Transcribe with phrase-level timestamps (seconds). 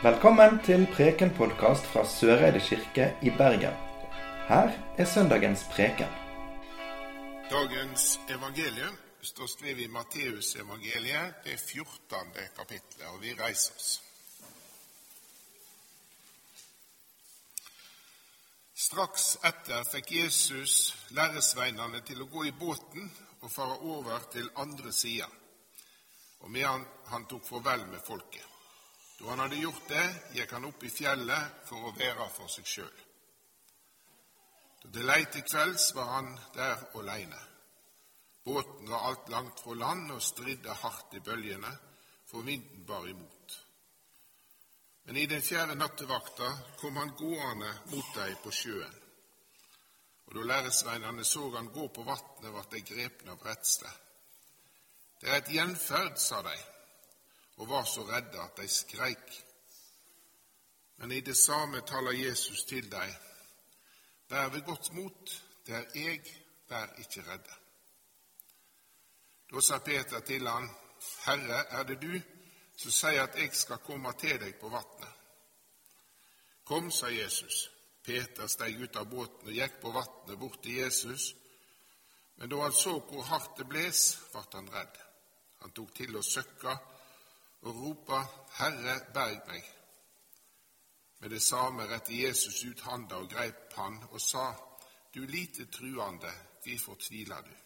[0.00, 3.74] Velkommen til Preken-podkast fra Søreide kirke i Bergen.
[4.48, 6.08] Her er søndagens preken.
[7.50, 12.32] Dagens evangelium står skrevet i Matteusevangeliet, det 14.
[12.56, 13.90] kapittelet, og vi reiser oss.
[18.74, 20.78] Straks etter fikk Jesus
[21.10, 23.12] læresveinene til å gå i båten
[23.42, 25.28] og fare over til andre sida,
[26.40, 28.49] og medan han tok farvel med folket.
[29.20, 32.68] Da han hadde gjort det, gikk han opp i fjellet for å være for seg
[32.68, 33.00] sjøl.
[34.80, 37.40] Da det lei til kvelds, var han der aleine.
[38.44, 41.72] Båten var alt langt fra land og stridde hardt i bølgene,
[42.30, 43.58] for vinden bar imot.
[45.04, 46.48] Men i den fjerde nattevakta
[46.80, 48.98] kom han gående mot dem på sjøen.
[50.30, 53.92] Og da læresveinene så han gå på vatnet, ble de grepne av redsle.
[55.20, 56.56] Det er et gjenferd, sa de
[57.60, 59.32] og var så redde at de skreik.
[60.96, 63.12] Men i det samme taler Jesus til dem.
[64.28, 66.20] Vær ved godt mot, det er jeg,
[66.68, 67.56] vær ikke redde.
[69.52, 70.70] Da sa Peter til han,
[71.26, 72.14] Herre, er det du
[72.76, 75.12] som sier at jeg skal komme til deg på vatnet?
[76.64, 77.66] Kom, sa Jesus.
[78.04, 81.34] Peter steg ut av båten og gikk på vatnet bort til Jesus.
[82.36, 85.02] Men da han så hvor hardt det bles, ble han redd.
[85.60, 86.78] Han tok til å søkke
[87.62, 88.22] og ropa,
[88.58, 89.64] Herre, berg meg.
[91.20, 94.52] Med det samme rette Jesus ut handa og greip han og sa,
[95.14, 96.32] Du lite truende,
[96.64, 97.56] hvorfor tviler du?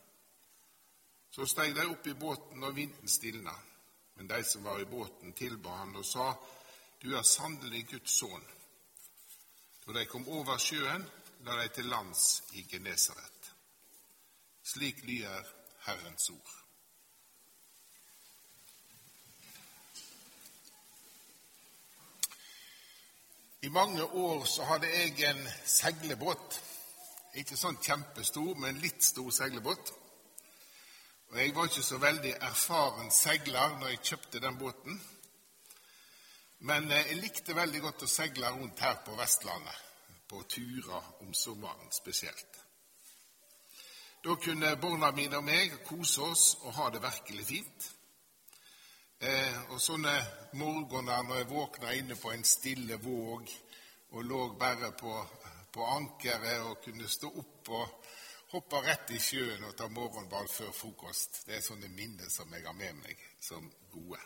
[1.31, 3.55] Så steg de opp i båten, og vinden stilna.
[4.14, 6.34] Men de som var i båten, tilba han og sa,
[7.03, 8.47] Du er sannelig Guds sønn.
[9.86, 11.05] Da de kom over sjøen,
[11.45, 13.55] la de til lands i Genesaret.
[14.64, 15.45] Slik lyder
[15.84, 16.64] Herrens ord.
[23.64, 26.61] I mange år så hadde jeg en seglebåt,
[27.35, 29.92] Ikke sånn kjempestor, men litt stor seglebåt.
[31.33, 35.01] Og Jeg var ikke så veldig erfaren seiler når jeg kjøpte den båten.
[36.58, 39.81] Men eh, jeg likte veldig godt å seile rundt her på Vestlandet,
[40.29, 42.61] på turer om sommeren spesielt.
[44.25, 47.94] Da kunne barna mine og meg kose oss og ha det virkelig fint.
[49.24, 50.12] Eh, og sånne
[50.61, 53.48] morgener når jeg våkna inne på en stille våg
[54.11, 55.12] og lå bare på,
[55.73, 58.11] på ankeret og kunne stå opp og
[58.51, 62.67] hoppe rett i sjøen og ta morgenball før frokost, det er sånne minner som jeg
[62.67, 63.64] har med meg som
[63.95, 64.20] gode.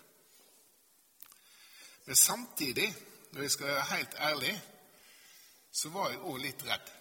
[2.08, 2.90] Men samtidig,
[3.30, 4.54] når jeg skal være helt ærlig,
[5.70, 6.94] så var jeg òg litt redd.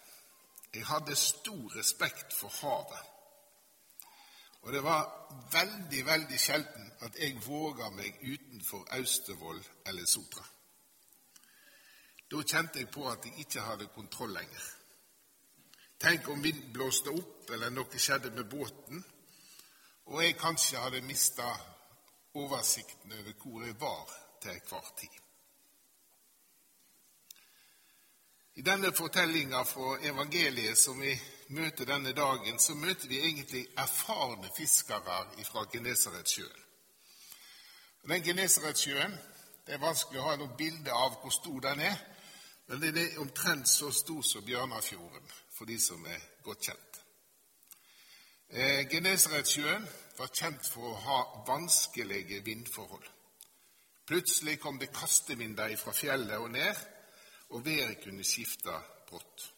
[0.76, 3.17] Jeg hadde stor respekt for havet.
[4.68, 5.04] Og det var
[5.52, 10.44] veldig, veldig sjelden at jeg våga meg utenfor Austevoll eller Sotra.
[12.28, 14.66] Da kjente jeg på at jeg ikke hadde kontroll lenger.
[16.04, 19.00] Tenk om vinden blåste opp, eller noe skjedde med båten,
[20.12, 21.48] og jeg kanskje hadde mista
[22.36, 25.18] oversikten over hvor jeg var til enhver tid.
[28.60, 31.16] I denne fortellinga fra evangeliet som vi
[31.50, 36.64] møter denne dagen, så møter vi egentlig erfarne fiskere fra Genesaretsjøen.
[38.08, 39.18] Den Genesaretsjøen
[39.68, 41.98] det er vanskelig å ha noe bilde av hvor stor den er,
[42.68, 45.26] men den er omtrent så stor som Bjørnafjorden,
[45.56, 47.02] for de som er godt kjent.
[48.48, 49.84] Eh, Genesaretsjøen
[50.18, 51.18] var kjent for å ha
[51.50, 53.04] vanskelige vindforhold.
[54.08, 56.80] Plutselig kom det kastevinder fra fjellet og ned,
[57.52, 58.72] og været kunne skifte
[59.10, 59.50] brått.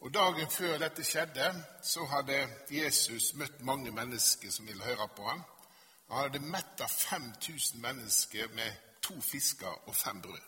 [0.00, 1.46] Og Dagen før dette skjedde,
[1.82, 5.42] så hadde Jesus møtt mange mennesker som ville høre på ham.
[6.08, 10.44] Han hadde metta 5000 mennesker med to fisker og fem brød.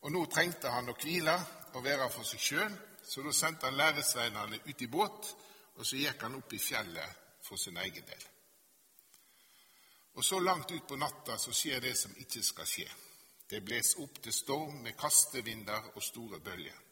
[0.00, 1.34] Og Nå trengte han å hvile
[1.74, 5.34] og være for seg sjøl, så da sendte han læresveinene ut i båt,
[5.76, 8.24] og så gikk han opp i fjellet for sin egen del.
[10.16, 12.88] Og Så langt ut på natta så skjer det som ikke skal skje.
[13.50, 16.85] Det bles opp til storm med kastevinder og store bølger.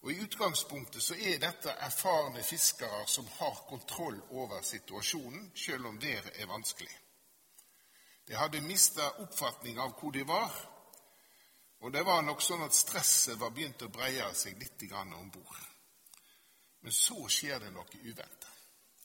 [0.00, 6.02] Og I utgangspunktet så er dette erfarne fiskere som har kontroll over situasjonen, selv om
[6.02, 6.98] været er vanskelig.
[8.28, 10.54] De hadde mista oppfatning av hvor de var,
[11.80, 15.60] og det var nok sånn at stresset var begynt å breie seg litt om bord.
[16.80, 18.48] Men så skjer det noe uventa.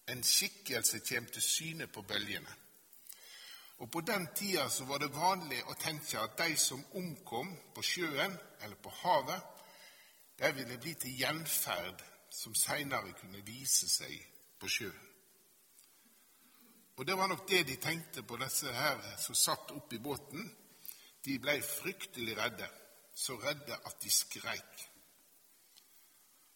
[0.08, 2.54] En skikkelse kommer til syne på bølgene.
[3.78, 7.82] Og På den tida så var det vanlig å tenke at de som omkom på
[7.82, 9.55] sjøen eller på havet,
[10.40, 14.16] de ville bli til gjenferd som seinere kunne vise seg
[14.60, 15.12] på sjøen.
[16.96, 20.46] Og det var nok det de tenkte på, disse her som satt oppi båten.
[21.26, 22.68] De ble fryktelig redde,
[23.16, 24.86] så redde at de skreik.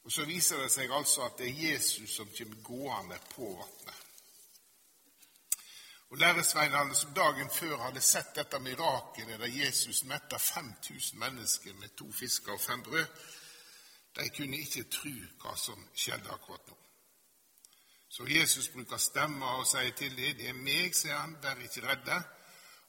[0.04, 4.06] Og Så viser det seg altså at det er Jesus som kommer gående på vannet.
[6.10, 11.90] Og Læresveinene som dagen før hadde sett dette mirakelet der Jesus metta 5000 mennesker med
[11.98, 13.06] to fisker og fem brød,
[14.16, 16.78] de kunne ikke tro hva som skjedde akkurat nå.
[18.10, 21.88] Så Jesus bruker stemmer og sier til dem, 'Det er meg', sier han, 'vær ikke
[21.88, 22.24] redde'.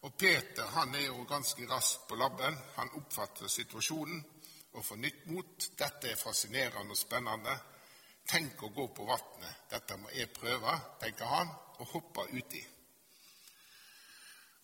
[0.03, 2.59] Og Peter han er jo ganske rask på labben.
[2.77, 4.25] Han oppfatter situasjonen
[4.73, 5.69] og får nytt mot.
[5.79, 7.59] Dette er fascinerende og spennende.
[8.29, 9.65] Tenk å gå på vannet.
[9.71, 12.63] Dette må jeg prøve, tenker han, og hopper uti.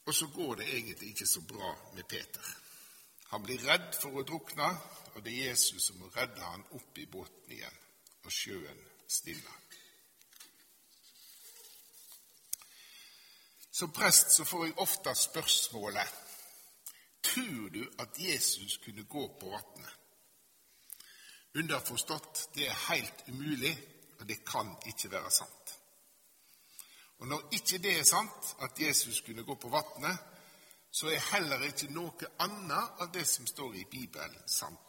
[0.07, 2.57] Og så går det egentlig ikke så bra med Peter.
[3.33, 4.69] Han blir redd for å drukne,
[5.17, 7.79] og det er Jesus som må redde han opp i båten igjen,
[8.25, 9.63] og sjøen stiller.
[13.73, 16.23] Som prest så får jeg ofte spørsmålet
[17.27, 19.95] Tror du at Jesus kunne gå på vannet?
[21.59, 23.73] Underforstått det er helt umulig,
[24.21, 25.75] og det kan ikke være sant.
[27.19, 30.19] Og når ikke det er sant, at Jesus kunne gå på vannet,
[30.93, 34.86] så er heller ikke noe annet av det som står i Bibelen, sant.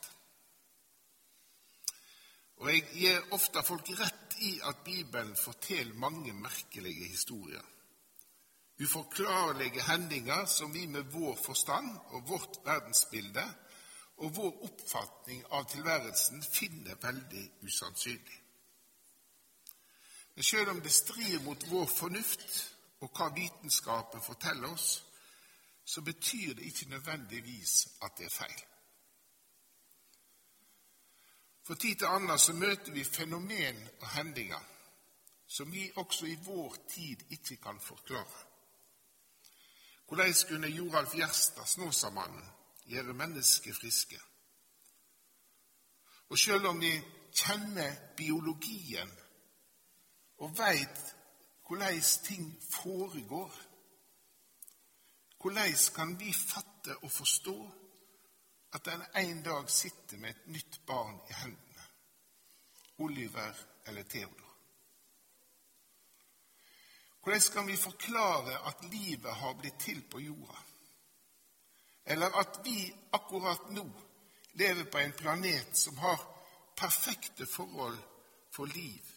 [2.67, 7.63] Og Jeg gir ofte folk rett i at Bibelen forteller mange merkelige historier.
[8.83, 13.45] Uforklarlige hendinger som vi med vår forstand og vårt verdensbilde
[14.17, 18.43] og vår oppfatning av tilværelsen finner veldig usannsynlig.
[20.35, 22.63] Men selv om det strir mot vår fornuft
[22.99, 25.03] og hva vitenskapen forteller oss,
[25.85, 28.63] så betyr det ikke nødvendigvis at det er feil.
[31.67, 34.63] For tid til annen så møter vi fenomen og hendinger
[35.47, 38.43] som vi også i vår tid ikke kan forklare.
[40.07, 42.49] Hvordan kunne Joralf Gjerstad, Snåsamannen,
[42.85, 44.19] gjøre mennesker friske?
[46.29, 46.91] Og selv om vi
[47.35, 49.11] kjenner biologien
[50.37, 51.15] og veit
[51.67, 53.51] hvordan ting foregår,
[55.41, 57.57] hvordan kan vi fatte og forstå
[58.77, 61.87] at en en dag sitter med et nytt barn i hendene,
[62.97, 64.53] Oliver eller Theodor?
[67.23, 70.59] Hvordan skal vi forklare at livet har blitt til på jorda?
[72.05, 73.87] Eller at vi akkurat nå
[74.53, 76.21] lever på en planet som har
[76.77, 77.97] perfekte forhold
[78.55, 79.11] for liv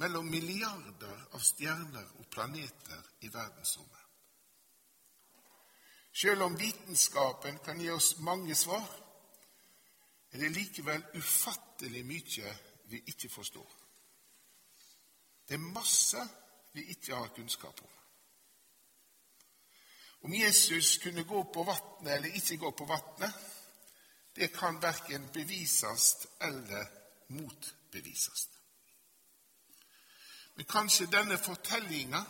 [0.00, 4.01] mellom milliarder av stjerner og planeter i verdensrommet.
[6.12, 8.88] Selv om vitenskapen kan gi oss mange svar,
[10.32, 12.52] er det likevel ufattelig mye
[12.92, 13.72] vi ikke forstår.
[15.48, 16.20] Det er masse
[16.72, 17.88] vi ikke har kunnskap om.
[20.22, 23.32] Om Jesus kunne gå på vannet eller ikke gå på vannet,
[24.36, 26.86] det kan verken bevises eller
[27.28, 28.48] motbevises.
[30.54, 32.24] Men kanskje denne fortellinga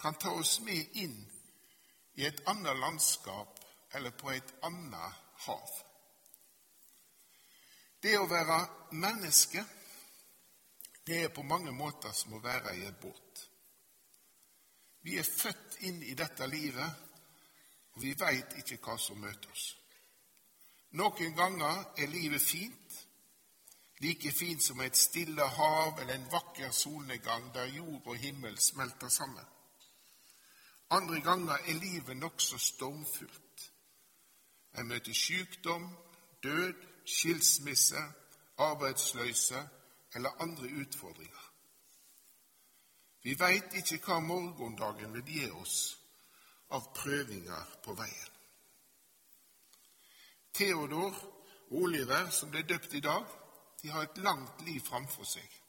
[0.00, 1.39] kan ta oss med inn
[2.14, 3.60] i et annet landskap
[3.94, 5.70] eller på et annet hav.
[8.02, 8.58] Det å være
[8.96, 9.64] menneske,
[11.06, 13.44] det er på mange måter som å være i en båt.
[15.02, 17.06] Vi er født inn i dette livet,
[17.92, 19.66] og vi veit ikke hva som møter oss.
[21.00, 22.96] Noen ganger er livet fint,
[24.00, 29.08] like fint som et stille hav eller en vakker solnedgang der jord og himmel smelter
[29.08, 29.44] sammen.
[30.90, 33.72] Andre ganger er livet nokså stormfullt.
[34.78, 35.86] En møter sykdom,
[36.42, 36.74] død,
[37.06, 38.02] skilsmisse,
[38.58, 39.68] arbeidsløse
[40.14, 41.46] eller andre utfordringer.
[43.22, 45.78] Vi veit ikke hva morgendagen vil gi oss
[46.70, 48.36] av prøvinger på veien.
[50.54, 53.26] Theodor og Oliver, som ble døpt i dag,
[53.82, 55.59] de har et langt liv framfor seg.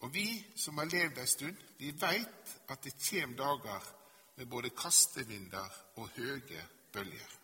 [0.00, 3.94] Og vi som har levd en stund, vi veit at det kjem dager
[4.36, 6.62] med både kastevinder og høye
[6.92, 7.38] bølger.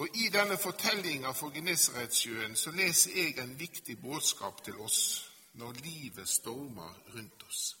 [0.00, 5.00] Og I denne fortellinga for Genesaretsjøen så leser jeg en viktig budskap til oss
[5.60, 7.76] når livet stormer rundt oss.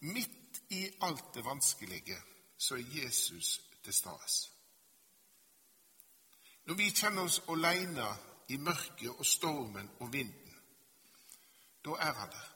[0.00, 2.18] Midt i alt det vanskelige
[2.58, 4.50] så er Jesus til stades.
[6.66, 8.06] Når vi kjenner oss aleine
[8.48, 10.58] i mørket og stormen og vinden,
[11.84, 12.52] da er han der.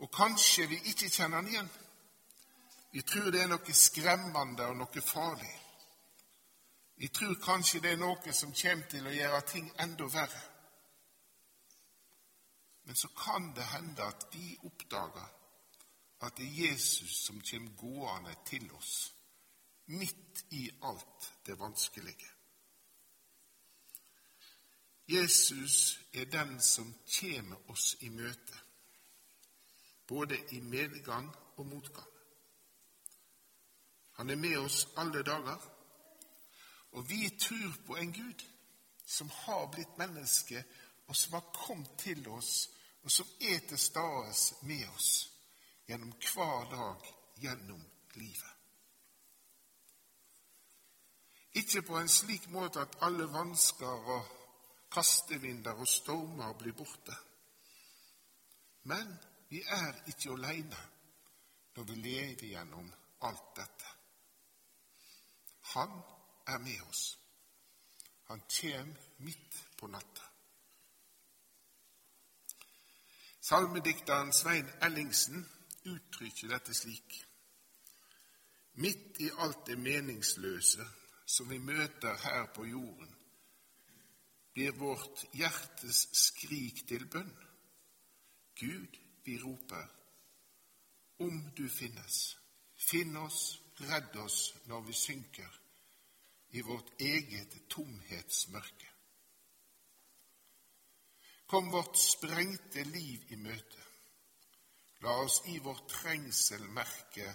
[0.00, 1.70] Og kanskje vi ikke kjenner han igjen.
[2.92, 5.52] Vi tror det er noe skremmende og noe farlig.
[6.96, 10.42] Vi tror kanskje det er noe som kommer til å gjøre ting enda verre.
[12.84, 15.28] Men så kan det hende at vi oppdager
[16.20, 19.14] at det er Jesus som kommer gående til oss,
[19.86, 22.39] midt i alt det vanskelige.
[25.10, 28.58] Jesus er den som kommer oss i møte,
[30.06, 32.06] både i medgang og motgang.
[34.12, 35.58] Han er med oss alle dager,
[36.92, 38.44] og vi tror på en Gud
[39.06, 40.64] som har blitt menneske,
[41.06, 42.70] og som har kommet til oss,
[43.02, 45.30] og som er til stede med oss
[45.88, 47.82] gjennom hver dag gjennom
[48.14, 48.52] livet.
[51.52, 54.39] Ikke på en slik måte at alle vansker og
[54.90, 57.16] kastevinder og stormer blir borte.
[58.82, 59.12] Men
[59.48, 60.80] vi er ikke alene
[61.76, 62.92] når vi lever gjennom
[63.26, 63.92] alt dette.
[65.74, 65.92] Han
[66.46, 67.04] er med oss.
[68.30, 70.26] Han kommer midt på natta.
[73.40, 75.46] Salmedikteren Svein Ellingsen
[75.84, 77.16] uttrykker dette slik.
[78.72, 80.86] Midt i alt det meningsløse
[81.26, 83.16] som vi møter her på jorden,
[84.54, 87.32] blir vårt hjertes skrik til bønn.
[88.60, 89.88] Gud, vi roper,
[91.24, 92.20] om du finnes,
[92.76, 94.38] finn oss, redd oss
[94.68, 95.60] når vi synker
[96.50, 98.88] i vårt eget tomhetsmørke.
[101.46, 103.86] Kom vårt sprengte liv i møte.
[105.02, 107.26] La oss i vår trengsel merke,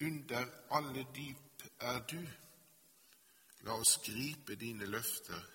[0.00, 2.22] under alle dyp er du.
[3.66, 5.51] La oss gripe dine løfter.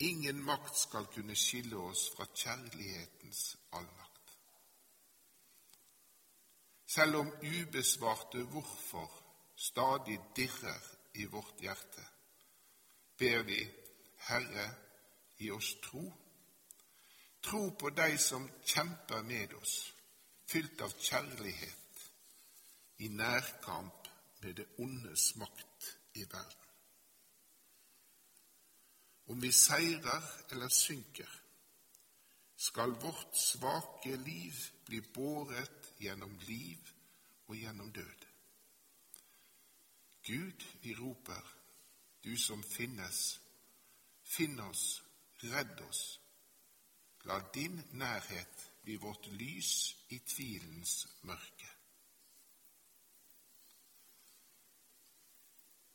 [0.00, 4.36] Ingen makt skal kunne skille oss fra kjærlighetens allmakt.
[6.86, 9.10] Selv om ubesvarte hvorfor
[9.56, 12.04] stadig dirrer i vårt hjerte,
[13.18, 13.58] ber vi,
[14.28, 14.70] Herre,
[15.38, 16.06] gi oss tro
[17.42, 19.74] Tro på deg som kjemper med oss,
[20.50, 22.00] fylt av kjærlighet,
[22.98, 24.08] i nærkamp
[24.42, 26.67] med det ondes makt i verden.
[29.28, 31.28] Om vi seirer eller synker,
[32.56, 34.56] skal vårt svake liv
[34.86, 36.94] bli båret gjennom liv
[37.46, 38.24] og gjennom død.
[40.24, 41.44] Gud, vi roper,
[42.24, 43.40] du som finnes,
[44.24, 45.02] finn oss,
[45.44, 46.18] redd oss
[47.28, 49.72] La din nærhet bli vårt lys
[50.08, 51.70] i tvilens mørke.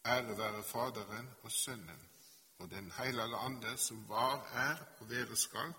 [0.05, 2.09] Ære være Faderen og Sønnen
[2.60, 5.74] og Den hellige Ande, som var, er og være skal,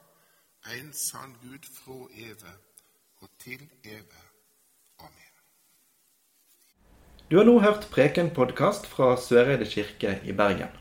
[0.80, 2.54] en sann Gud fra evig
[3.20, 4.24] og til evig.
[5.00, 5.32] Amen.
[7.30, 10.72] Du har nå hørt Preken-podkast fra Søreide kirke i Bergen.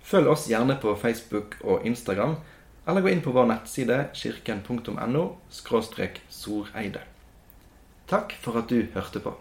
[0.00, 2.36] Følg oss gjerne på Facebook og Instagram
[2.88, 5.24] eller gå inn på vår nettside kirken.no
[6.28, 7.04] soreide.
[8.08, 9.34] Takk for at du hørte på.